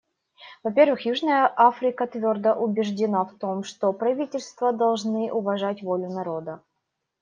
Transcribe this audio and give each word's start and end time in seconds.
Во-первых, 0.63 1.03
Южная 1.05 1.43
Африка 1.65 2.07
твердо 2.07 2.55
убеждена 2.55 3.23
в 3.23 3.37
том, 3.37 3.63
что 3.63 3.93
правительства 3.93 4.73
должны 4.73 5.31
уважать 5.31 5.83
волю 5.83 6.09
народа. 6.09 6.63